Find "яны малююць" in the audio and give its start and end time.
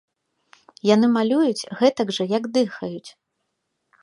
0.93-1.67